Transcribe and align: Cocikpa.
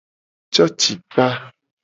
Cocikpa. 0.53 1.27